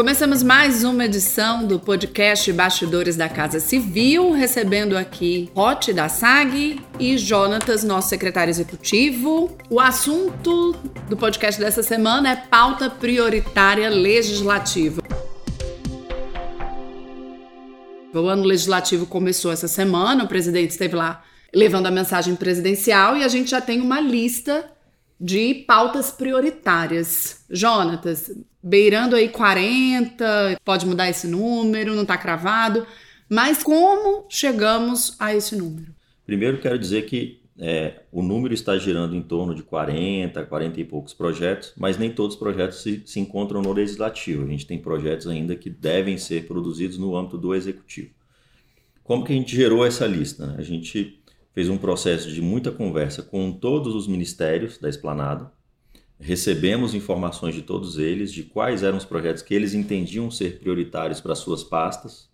[0.00, 6.80] Começamos mais uma edição do podcast Bastidores da Casa Civil, recebendo aqui Rote da SAG
[6.98, 9.54] e Jonatas, nosso secretário executivo.
[9.68, 10.72] O assunto
[11.06, 15.02] do podcast dessa semana é pauta prioritária legislativa.
[18.14, 21.22] O ano legislativo começou essa semana, o presidente esteve lá
[21.54, 24.64] levando a mensagem presidencial e a gente já tem uma lista
[25.20, 27.44] de pautas prioritárias.
[27.50, 28.32] Jonatas,
[28.62, 32.86] beirando aí 40, pode mudar esse número, não está cravado,
[33.28, 35.94] mas como chegamos a esse número?
[36.24, 40.84] Primeiro quero dizer que é, o número está girando em torno de 40, 40 e
[40.84, 44.44] poucos projetos, mas nem todos os projetos se, se encontram no legislativo.
[44.44, 48.10] A gente tem projetos ainda que devem ser produzidos no âmbito do executivo.
[49.04, 50.54] Como que a gente gerou essa lista?
[50.56, 51.19] A gente
[51.52, 55.52] fez um processo de muita conversa com todos os ministérios da Esplanada,
[56.20, 61.20] recebemos informações de todos eles, de quais eram os projetos que eles entendiam ser prioritários
[61.20, 62.28] para suas pastas.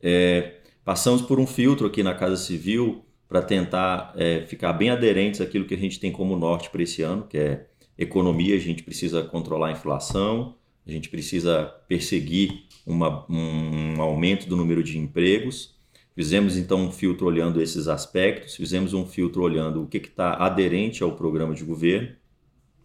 [0.00, 5.40] É, passamos por um filtro aqui na Casa Civil para tentar é, ficar bem aderentes
[5.40, 8.82] àquilo que a gente tem como norte para esse ano, que é economia, a gente
[8.82, 10.54] precisa controlar a inflação,
[10.86, 15.77] a gente precisa perseguir uma, um aumento do número de empregos
[16.18, 21.00] Fizemos então um filtro olhando esses aspectos, fizemos um filtro olhando o que está aderente
[21.00, 22.08] ao programa de governo,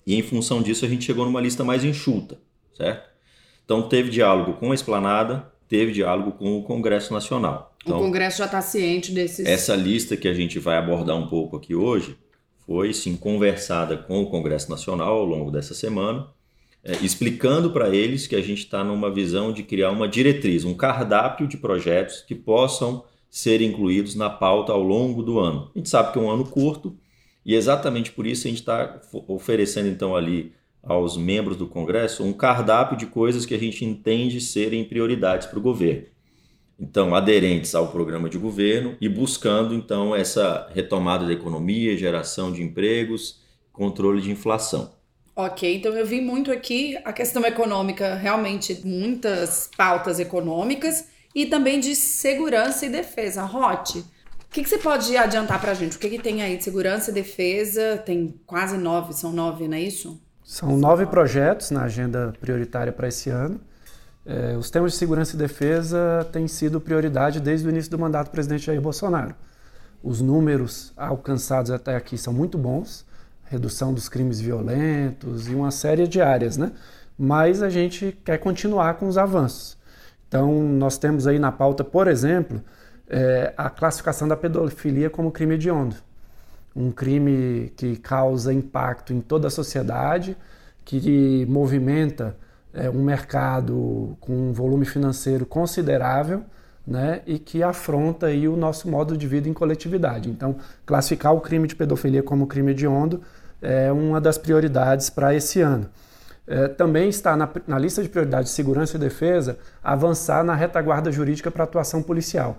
[0.05, 2.37] e em função disso a gente chegou numa lista mais enxuta,
[2.77, 3.09] certo?
[3.65, 7.75] Então teve diálogo com a Esplanada, teve diálogo com o Congresso Nacional.
[7.83, 9.47] Então, o Congresso já está ciente desses.
[9.47, 12.15] Essa lista que a gente vai abordar um pouco aqui hoje
[12.67, 16.27] foi sim conversada com o Congresso Nacional ao longo dessa semana,
[16.83, 20.75] é, explicando para eles que a gente está numa visão de criar uma diretriz, um
[20.75, 23.03] cardápio de projetos que possam
[23.33, 25.71] serem incluídos na pauta ao longo do ano.
[25.73, 26.95] A gente sabe que é um ano curto
[27.43, 30.53] e exatamente por isso a gente está oferecendo então ali
[30.83, 35.57] aos membros do Congresso um cardápio de coisas que a gente entende serem prioridades para
[35.57, 36.05] o governo.
[36.79, 42.61] Então, aderentes ao programa de governo e buscando então essa retomada da economia, geração de
[42.61, 43.41] empregos,
[43.71, 44.93] controle de inflação.
[45.35, 51.79] Ok, então eu vi muito aqui a questão econômica, realmente muitas pautas econômicas e também
[51.79, 53.43] de segurança e defesa.
[53.43, 54.05] Rote, o
[54.49, 55.97] que, que, você pode adiantar para a gente?
[55.97, 57.97] O que, que tem aí de segurança e defesa?
[58.05, 60.21] Tem quase nove, são nove, não é isso?
[60.43, 63.59] São nove projetos na agenda prioritária para esse ano.
[64.25, 68.27] É, os temas de segurança e defesa têm sido prioridade desde o início do mandato
[68.27, 69.35] do presidente Jair Bolsonaro.
[70.03, 73.05] Os números alcançados até aqui são muito bons,
[73.45, 76.71] redução dos crimes violentos e uma série de áreas, né?
[77.17, 79.77] Mas a gente quer continuar com os avanços.
[80.33, 82.59] Então, nós temos aí na pauta, por exemplo,
[83.07, 85.95] é, a classificação da pedofilia como crime hediondo.
[86.75, 90.35] Um crime que causa impacto em toda a sociedade,
[90.83, 92.35] que movimenta
[92.73, 96.41] é, um mercado com um volume financeiro considerável
[96.85, 100.31] né, e que afronta aí o nosso modo de vida em coletividade.
[100.31, 103.21] Então, classificar o crime de pedofilia como crime hediondo
[103.61, 105.87] é uma das prioridades para esse ano.
[106.45, 111.11] É, também está na, na, lista de prioridades de segurança e defesa avançar na retaguarda
[111.11, 112.57] jurídica para atuação policial.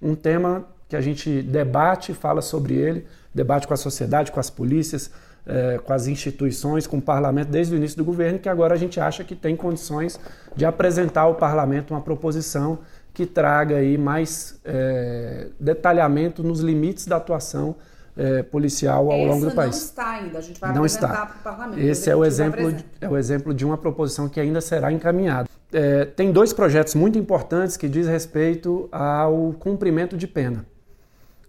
[0.00, 4.48] Um tema que a gente debate, fala sobre ele, debate com a sociedade, com as
[4.48, 5.10] polícias,
[5.46, 8.78] é, com as instituições, com o parlamento desde o início do governo, que agora a
[8.78, 10.18] gente acha que tem condições
[10.56, 12.78] de apresentar ao parlamento uma proposição
[13.12, 17.76] que traga aí mais é, detalhamento nos limites da atuação
[18.18, 19.76] é, policial ao Essa longo do país.
[19.76, 21.80] não está ainda, a gente vai não apresentar para o parlamento.
[21.80, 25.48] Esse é o, exemplo, é o exemplo de uma proposição que ainda será encaminhada.
[25.72, 30.66] É, tem dois projetos muito importantes que diz respeito ao cumprimento de pena.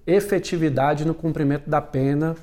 [0.05, 2.35] Efetividade no cumprimento da pena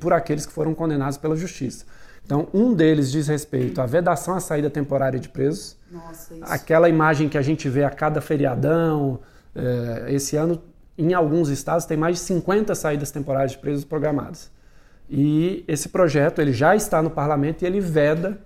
[0.00, 1.84] por aqueles que foram condenados pela justiça.
[2.24, 5.76] Então, um deles diz respeito à vedação à saída temporária de presos.
[5.90, 9.20] Nossa, Aquela imagem que a gente vê a cada feriadão.
[9.54, 10.60] É, esse ano
[10.98, 14.50] em alguns estados tem mais de 50 saídas temporárias de presos programadas.
[15.08, 18.38] E esse projeto ele já está no parlamento e ele veda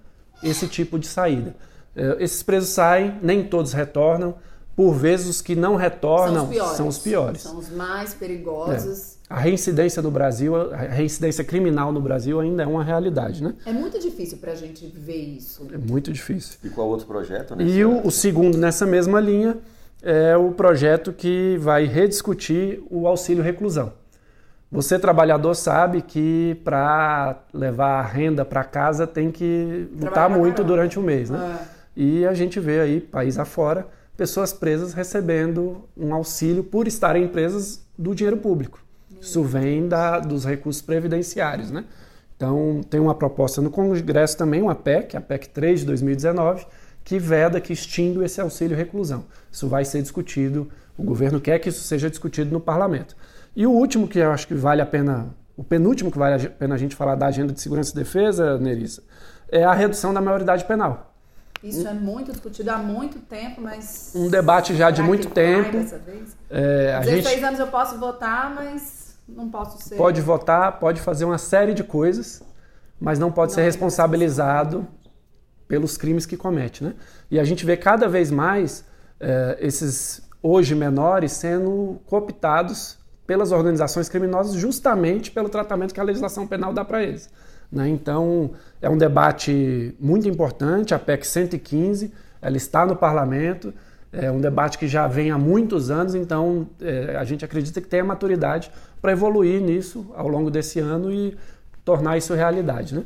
[0.42, 1.54] esse tipo de saída.
[1.94, 4.34] É, esses presos saem, nem todos retornam.
[4.76, 6.76] Por vezes os que não retornam são os piores.
[6.76, 7.42] São os, piores.
[7.42, 9.16] São os mais perigosos.
[9.16, 9.34] É.
[9.34, 13.54] A reincidência no Brasil, a reincidência criminal no Brasil ainda é uma realidade, né?
[13.64, 15.68] É muito difícil para a gente ver isso.
[15.72, 16.58] É muito difícil.
[16.64, 17.60] E qual outro projeto?
[17.60, 19.58] E o, o segundo nessa mesma linha
[20.02, 23.92] é o projeto que vai rediscutir o auxílio reclusão.
[24.72, 30.98] Você, trabalhador, sabe que para levar a renda para casa tem que lutar muito durante
[30.98, 31.58] o mês, né?
[31.66, 31.80] É.
[31.96, 37.84] E a gente vê aí, país afora, pessoas presas recebendo um auxílio por estarem presas
[37.98, 38.78] do dinheiro público.
[39.20, 41.84] Isso vem da, dos recursos previdenciários, né?
[42.36, 46.64] Então, tem uma proposta no Congresso também, uma PEC, a PEC 3 de 2019,
[47.10, 49.24] que veda, que extingue esse auxílio reclusão.
[49.50, 53.16] Isso vai ser discutido, o governo quer que isso seja discutido no parlamento.
[53.56, 56.50] E o último que eu acho que vale a pena, o penúltimo que vale a
[56.50, 59.02] pena a gente falar da agenda de segurança e defesa, Nerissa,
[59.50, 61.12] é a redução da maioridade penal.
[61.64, 64.12] Isso é muito discutido há muito tempo, mas.
[64.14, 65.78] Um debate já de muito tempo.
[66.48, 67.44] É, a 16 gente...
[67.44, 69.96] anos eu posso votar, mas não posso ser.
[69.96, 72.40] Pode votar, pode fazer uma série de coisas,
[73.00, 74.86] mas não pode não ser responsabilizado
[75.70, 76.82] pelos crimes que comete.
[76.82, 76.94] Né?
[77.30, 78.84] E a gente vê cada vez mais
[79.20, 86.44] é, esses hoje menores sendo cooptados pelas organizações criminosas justamente pelo tratamento que a legislação
[86.44, 87.30] penal dá para eles.
[87.70, 87.88] Né?
[87.88, 88.50] Então,
[88.82, 92.12] é um debate muito importante, a PEC 115,
[92.42, 93.72] ela está no parlamento,
[94.12, 97.86] é um debate que já vem há muitos anos, então é, a gente acredita que
[97.86, 101.36] tem a maturidade para evoluir nisso ao longo desse ano e
[101.84, 102.96] tornar isso realidade.
[102.96, 103.04] Né?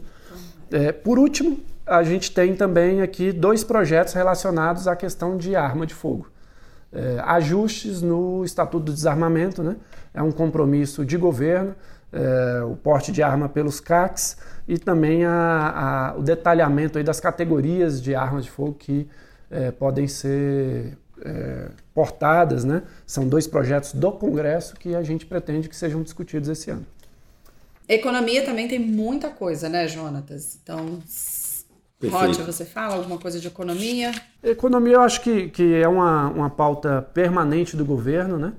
[0.70, 5.86] É, por último, a gente tem também aqui dois projetos relacionados à questão de arma
[5.86, 6.28] de fogo.
[6.92, 9.76] É, ajustes no Estatuto do Desarmamento, né?
[10.14, 11.74] é um compromisso de governo,
[12.12, 14.36] é, o porte de arma pelos CACs
[14.68, 19.08] e também a, a, o detalhamento das categorias de armas de fogo que
[19.50, 22.64] é, podem ser é, portadas.
[22.64, 22.82] Né?
[23.04, 26.86] São dois projetos do Congresso que a gente pretende que sejam discutidos esse ano.
[27.88, 30.58] Economia também tem muita coisa, né, Jonatas?
[30.62, 31.00] Então,
[32.08, 34.12] Rote, você fala alguma coisa de economia?
[34.42, 38.52] Economia eu acho que, que é uma, uma pauta permanente do governo, né?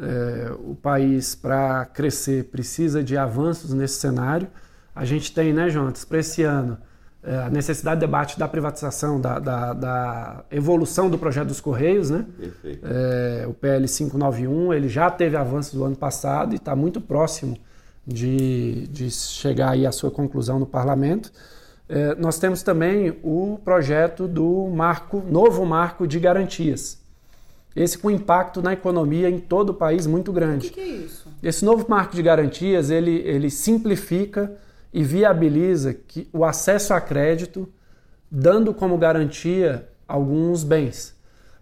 [0.00, 4.48] É, o país, para crescer, precisa de avanços nesse cenário.
[4.94, 6.78] A gente tem, né, Jonas, para esse ano,
[7.22, 12.08] é, a necessidade de debate da privatização, da, da, da, evolução do projeto dos Correios,
[12.08, 12.24] né?
[12.38, 12.86] Perfeito.
[12.86, 17.58] É, o PL 591, ele já teve avanços do ano passado e está muito próximo
[18.06, 21.30] de, de chegar aí à sua conclusão no parlamento.
[21.92, 27.00] É, nós temos também o projeto do marco, novo marco de garantias.
[27.74, 30.68] Esse com impacto na economia em todo o país muito grande.
[30.68, 31.28] O que, que é isso?
[31.42, 34.56] Esse novo marco de garantias ele, ele simplifica
[34.92, 37.68] e viabiliza que, o acesso a crédito,
[38.30, 41.16] dando como garantia alguns bens.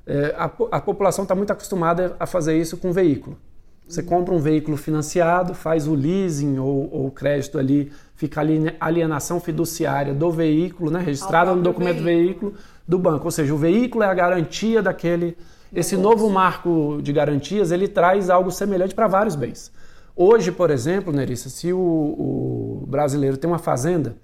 [0.06, 3.38] É, a, a população está muito acostumada a fazer isso com veículo.
[3.88, 9.40] Você compra um veículo financiado, faz o leasing ou, o crédito ali, fica ali alienação
[9.40, 12.50] fiduciária do veículo, né, registrada no documento veículo.
[12.50, 12.54] veículo
[12.86, 13.24] do banco.
[13.24, 15.36] Ou seja, o veículo é a garantia daquele
[15.72, 19.70] esse novo marco de garantias ele traz algo semelhante para vários bens.
[20.16, 24.16] Hoje, por exemplo, Nerissa, se o, o brasileiro tem uma fazenda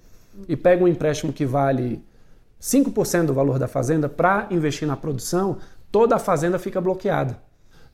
[0.47, 2.03] e pega um empréstimo que vale
[2.59, 5.57] 5% do valor da fazenda para investir na produção,
[5.91, 7.39] toda a fazenda fica bloqueada.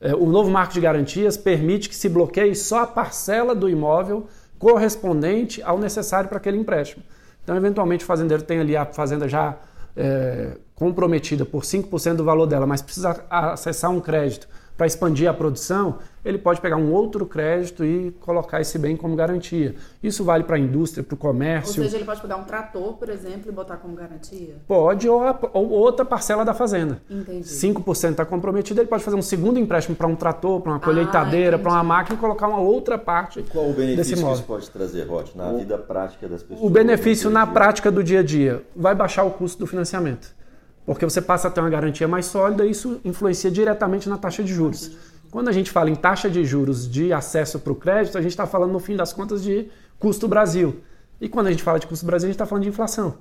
[0.02, 4.26] É, o novo marco de garantias permite que se bloqueie só a parcela do imóvel
[4.58, 7.04] correspondente ao necessário para aquele empréstimo.
[7.42, 9.56] Então, eventualmente, o fazendeiro tem ali a fazenda já
[9.96, 15.34] é, comprometida por 5% do valor dela, mas precisa acessar um crédito para expandir a
[15.34, 19.74] produção, ele pode pegar um outro crédito e colocar esse bem como garantia.
[20.02, 21.82] Isso vale para a indústria, para o comércio.
[21.82, 24.56] Ou seja, ele pode pegar um trator, por exemplo, e botar como garantia?
[24.66, 27.02] Pode, ou, a, ou outra parcela da fazenda.
[27.10, 27.44] Entendi.
[27.44, 30.80] 5% está comprometido, ele pode fazer um segundo empréstimo para um trator, para uma ah,
[30.80, 33.40] colheitadeira, ah, para uma máquina e colocar uma outra parte.
[33.40, 36.64] E qual o benefício que isso pode trazer, Rod, na o, vida prática das pessoas?
[36.64, 40.41] O benefício na prática do dia a dia vai baixar o custo do financiamento
[40.84, 44.42] porque você passa a ter uma garantia mais sólida e isso influencia diretamente na taxa
[44.42, 44.96] de juros.
[45.30, 48.32] Quando a gente fala em taxa de juros de acesso para o crédito, a gente
[48.32, 49.68] está falando, no fim das contas, de
[49.98, 50.80] custo Brasil.
[51.20, 53.14] E quando a gente fala de custo Brasil, a gente está falando de inflação.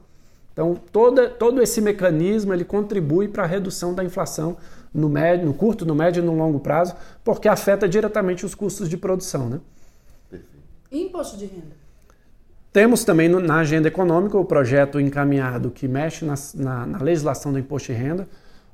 [0.52, 4.58] Então, toda, todo esse mecanismo ele contribui para a redução da inflação
[4.94, 8.90] no, médio, no curto, no médio e no longo prazo, porque afeta diretamente os custos
[8.90, 9.48] de produção.
[9.48, 9.62] Né?
[10.92, 11.81] E imposto de renda?
[12.74, 17.60] Temos também na agenda econômica o projeto encaminhado que mexe na, na, na, legislação do
[17.60, 18.28] imposto de renda.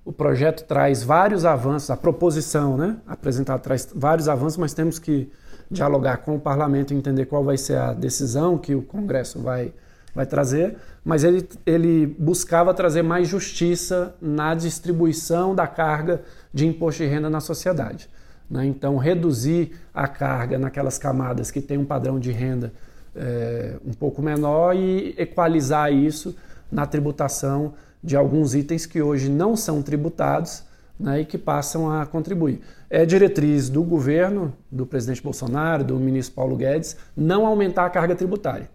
[0.05, 5.31] O projeto traz vários avanços, a proposição né, apresentada traz vários avanços, mas temos que
[5.69, 9.73] dialogar com o parlamento e entender qual vai ser a decisão que o Congresso vai,
[10.13, 10.77] vai trazer.
[11.03, 16.21] Mas ele, ele buscava trazer mais justiça na distribuição da carga
[16.53, 18.07] de imposto de renda na sociedade.
[18.47, 18.67] Né?
[18.67, 22.71] Então, reduzir a carga naquelas camadas que têm um padrão de renda
[23.17, 26.35] é, um pouco menor e equalizar isso
[26.71, 30.63] na tributação de alguns itens que hoje não são tributados
[30.99, 32.61] né, e que passam a contribuir.
[32.89, 38.15] É diretriz do governo, do presidente Bolsonaro, do ministro Paulo Guedes, não aumentar a carga
[38.15, 38.69] tributária.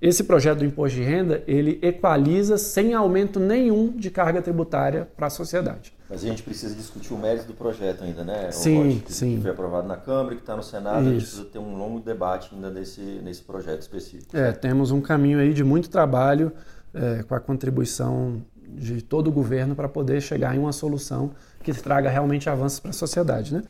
[0.00, 5.28] Esse projeto do imposto de renda, ele equaliza sem aumento nenhum de carga tributária para
[5.28, 5.95] a sociedade.
[6.08, 8.50] Mas a gente precisa discutir o mérito do projeto ainda, né?
[8.52, 9.40] Sim, que sim.
[9.42, 11.08] foi aprovado na Câmara, que está no Senado, Isso.
[11.08, 14.36] a gente precisa ter um longo debate ainda nesse, nesse projeto específico.
[14.36, 16.52] É, temos um caminho aí de muito trabalho
[16.94, 21.32] é, com a contribuição de todo o governo para poder chegar em uma solução
[21.62, 23.52] que traga realmente avanços para a sociedade.
[23.52, 23.64] Né?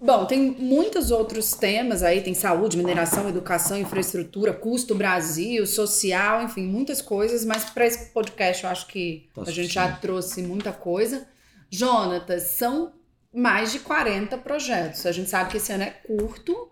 [0.00, 6.62] Bom, tem muitos outros temas aí, tem saúde, mineração, educação, infraestrutura, custo Brasil, social, enfim,
[6.62, 11.26] muitas coisas, mas para esse podcast eu acho que a gente já trouxe muita coisa.
[11.70, 12.92] Jonatas, são
[13.32, 15.06] mais de 40 projetos.
[15.06, 16.70] A gente sabe que esse ano é curto.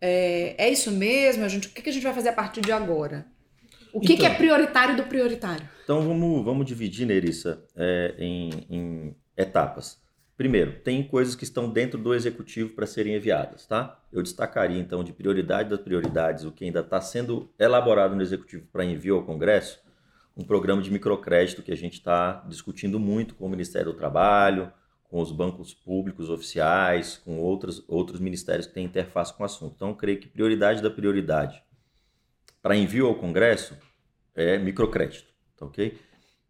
[0.00, 1.44] É, é isso mesmo?
[1.44, 3.26] A gente, o que, que a gente vai fazer a partir de agora?
[3.92, 4.38] O que, então, que é então.
[4.38, 5.68] prioritário do prioritário?
[5.84, 10.00] Então vamos, vamos dividir, Nerissa, é, em, em etapas.
[10.36, 14.00] Primeiro, tem coisas que estão dentro do executivo para serem enviadas, tá?
[14.10, 18.66] Eu destacaria então de prioridade das prioridades o que ainda está sendo elaborado no executivo
[18.72, 19.80] para envio ao Congresso,
[20.36, 24.72] um programa de microcrédito que a gente está discutindo muito com o Ministério do Trabalho,
[25.04, 29.74] com os bancos públicos oficiais, com outros, outros ministérios que têm interface com o assunto.
[29.74, 31.62] Então, creio que prioridade da prioridade
[32.62, 33.76] para envio ao Congresso
[34.34, 35.98] é microcrédito, tá ok?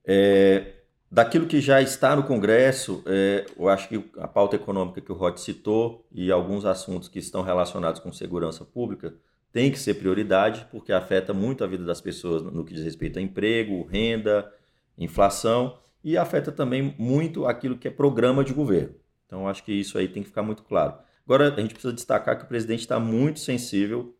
[0.04, 0.75] É,
[1.10, 5.14] daquilo que já está no Congresso, é, eu acho que a pauta econômica que o
[5.14, 9.14] Rod citou e alguns assuntos que estão relacionados com segurança pública
[9.52, 13.19] tem que ser prioridade, porque afeta muito a vida das pessoas no que diz respeito
[13.19, 14.52] a emprego, renda,
[14.97, 18.95] inflação e afeta também muito aquilo que é programa de governo.
[19.26, 20.95] Então, acho que isso aí tem que ficar muito claro.
[21.25, 24.16] Agora, a gente precisa destacar que o presidente está muito sensível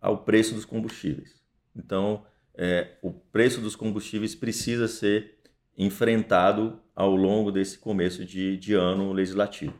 [0.00, 1.42] ao preço dos combustíveis.
[1.74, 2.24] Então,
[2.54, 5.38] é, o preço dos combustíveis precisa ser
[5.76, 9.74] enfrentado ao longo desse começo de, de ano legislativo.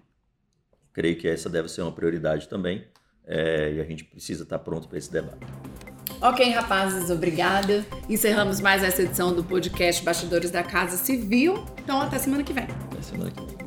[0.92, 2.86] Creio que essa deve ser uma prioridade também
[3.26, 5.44] é, e a gente precisa estar pronto para esse debate.
[6.20, 7.84] Ok, rapazes, obrigada.
[8.08, 11.64] Encerramos mais essa edição do podcast Bastidores da Casa Civil.
[11.82, 12.64] Então, até semana que vem.
[12.64, 13.61] Até semana que vem.